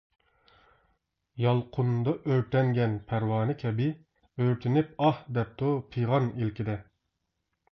يالقۇندا 1.41 2.13
ئۆرتەنگەن 2.35 2.95
پەرۋانە 3.11 3.57
كەبى، 3.65 3.91
ئۆرتىنىپ 4.45 4.97
ئاھ 5.09 5.21
دەپتۇ 5.39 5.71
پىغان 5.95 6.31
ئىلكىدە. 6.41 6.79